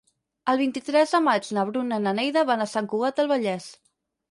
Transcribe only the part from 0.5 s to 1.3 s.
El vint-i-tres de